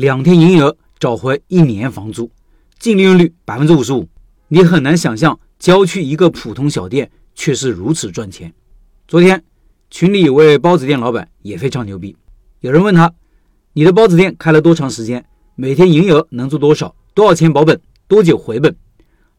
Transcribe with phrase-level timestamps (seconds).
[0.00, 2.30] 两天营业额找回一年房租，
[2.78, 4.08] 净利润率百分之五十五。
[4.48, 8.50] 你很难想象郊区一个普通小店却是如此赚钱。
[9.06, 9.44] 昨天
[9.90, 12.16] 群里有位包子店老板也非常牛逼，
[12.60, 13.12] 有人问他
[13.74, 15.22] ：“你的包子店开了多长时间？
[15.54, 16.96] 每天营业额能做多少？
[17.12, 17.78] 多少钱保本？
[18.08, 18.74] 多久回本？”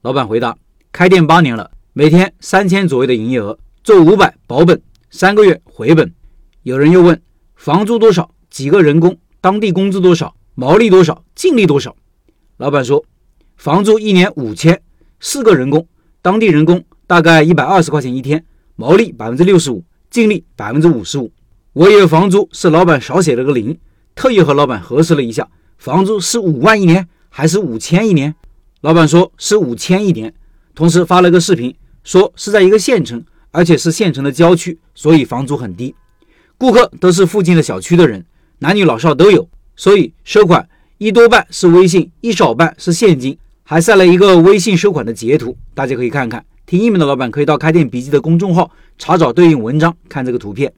[0.04, 0.56] 老板回答
[0.94, 6.14] ：“开店八年了，每天三千左右的营业额，做五百保本，三个月回本。”
[6.62, 7.20] 有人又问
[7.58, 8.30] ：“房租多少？
[8.52, 9.18] 几个人工？
[9.42, 10.36] 当地工资多少？
[10.54, 11.24] 毛利多少？
[11.36, 11.96] 净利多少？”
[12.58, 13.04] 老板说
[13.58, 14.82] ：“房租一年五千。”
[15.20, 15.88] 四个人工，
[16.22, 18.44] 当地人工大概一百二十块钱一天，
[18.76, 21.32] 毛利百分之六十五，净利百分之五十五。
[21.74, 23.78] 我以为房租是老板少写了个零，
[24.16, 28.34] 特意和老板核实了一下，房租是五万一年还是五千一年？
[28.82, 30.34] 老板说是五千一年，
[30.74, 35.94] 同时发了个视频，说是在一个县城，而且是县城的郊区，所以房租很低。
[36.58, 38.26] 顾客都是附近的小区的人，
[38.58, 39.48] 男女老少都有，
[39.82, 43.36] 所以收款一多半是微信，一少半是现金。
[43.64, 46.46] 还晒了一个微信收款的截图，大家可以看看。
[46.68, 50.72] 听音频的老板可以到开店笔记的公众号查找对应文章，看这个图片。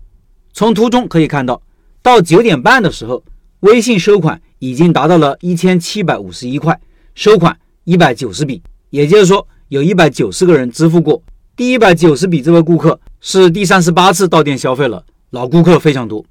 [0.54, 1.62] 从图中可以看到，
[2.02, 3.22] 到九点半的时候，
[3.59, 6.80] 微信收款已经达到了一千七百五十一块，
[7.14, 11.22] 收款一百九十笔，也就是说有一百九十个人支付过。
[11.58, 16.24] 第一百九十笔这位顾客是第三十八次到店消费了，老顾客非常多。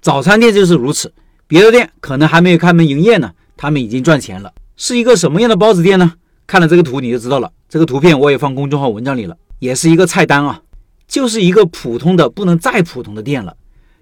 [0.00, 1.12] 早餐店就是如此，
[1.48, 4.52] 别的店可能还没有开门营业呢，他们已经赚钱了。
[4.76, 6.14] 是一个什么样的包子店呢？
[6.46, 7.50] 看了这个图你就知道了。
[7.68, 10.62] 这个图片我也放公众号文章里了，也是一个菜单啊，
[11.08, 13.56] 就是一个普通的不能再普通的店了。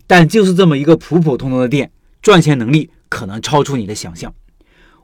[0.06, 4.32] 但就是这么一个普普通通的店，赚钱能力可能超出你的想象。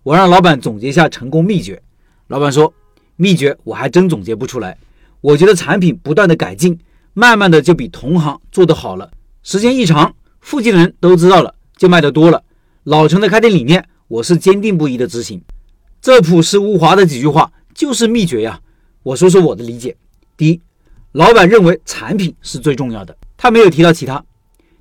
[0.03, 1.83] 我让老板总结一下成功秘诀，
[2.29, 2.73] 老板说
[3.17, 4.77] 秘诀我还真总结不出来。
[5.21, 6.79] 我觉得产品不断的改进，
[7.13, 9.11] 慢慢的就比同行做得好了。
[9.43, 12.45] 时间一长，附近的人都知道了，就卖得多了。
[12.85, 15.43] 老陈的开店理念，我是坚定不移的执行。
[16.03, 18.61] 这朴实无华的几句话就是秘诀呀！
[19.03, 19.97] 我说说我的理解：
[20.37, 20.61] 第一，
[21.13, 24.23] 老板认为产品是最重要的，他没有提到其他；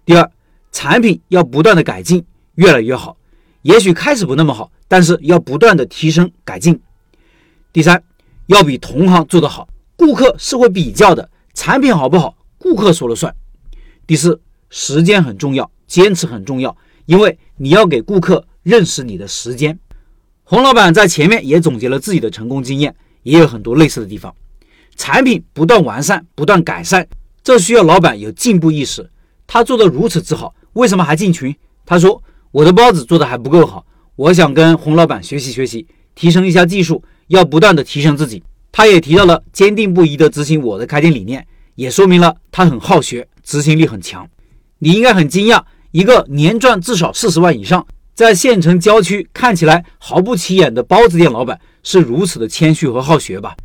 [0.04, 0.30] 第二，
[0.74, 2.22] 产品要不断的改进，
[2.56, 3.16] 越来越好。
[3.62, 6.74] 也许开始不那么好，但是要不断的提升改进；
[7.72, 8.04] 第三，
[8.48, 13.32] 要比同行做得好，顾客是会比较的，产品好不好，顾客说了算；
[14.06, 16.76] 第四，时间很重要，坚持很重要，
[17.10, 19.80] 因为你要给顾客认识你的时间。
[20.44, 24.32] 洪老板在前面也总结了自己的成功经验，也有很多类似的地方。
[24.96, 27.08] 产品不断完善、不断改善，
[27.42, 29.10] 这需要老板有进步意识。
[29.48, 31.56] 他做的如此之好，为什么还进群？
[31.84, 32.22] 他说
[32.52, 33.84] ：“我的包子做的还不够好，
[34.16, 44.30] 我想跟洪老板学习学习，提升一下技术，要不断的提升自己。”他也提到了坚定不移的执行我的开店理念，也说明了他很好学，执行力很强。
[44.78, 47.86] 你应该很惊讶，一个年赚至少四十万以上。
[48.16, 53.56] 在县城郊区看起来毫不起眼的包子店老板是如此的谦虚和好学吧？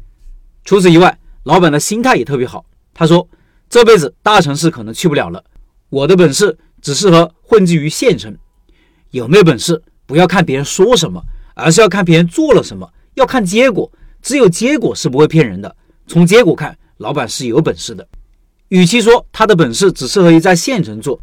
[0.64, 2.64] 除此以外，老板的心态也特别好。
[2.94, 3.28] 他说
[3.68, 5.42] ：“这辈子大城市可能去不了了，
[5.90, 8.32] 我的本事只适合混迹于县城。
[9.10, 11.20] 有没有本事，不要看别人说什么，
[11.54, 13.90] 而是要看别人做了什么，要看结果。
[14.22, 15.74] 只有结果是不会骗人的。
[16.06, 18.06] 从结果看，老板是有本事的。
[18.68, 21.20] 与其说他的本事只适合于在县城做。”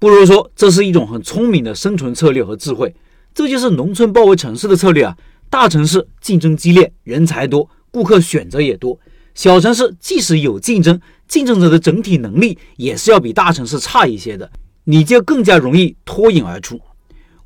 [0.00, 2.94] 不如说，这是一种很聪明的生存策略和智慧。
[3.34, 5.16] 这就是农村包围城市的策略啊！
[5.50, 8.96] 大城市竞争激烈，人才多，顾客选择也多；
[9.34, 14.48] 小城市即使有竞争，竞争者的整体能力也是要比大城市差一些的，
[14.84, 16.80] 你就更加容易脱颖而出。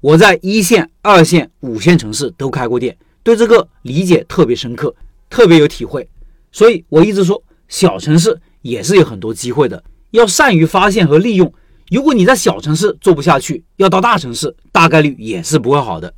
[0.00, 4.94] 我在一线、二线、五线城市都开过店，对这个理解特别深刻，
[5.30, 6.06] 特别有体会。
[6.50, 11.50] 所以我一直说，小城市也是有很多机会的，要善于发现和利用。
[11.92, 16.14] 如果你在小城市做不下去，要到大城市，大概率也是不会好的。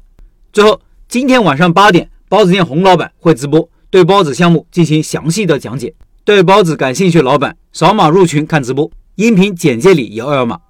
[0.52, 5.92] 最后，今天晚上八点，包子店洪老板会直播，对包子项目进行详细的讲解。
[6.22, 10.60] 对包子感兴趣的老板，扫码入群看直播，音频简介里有二维码。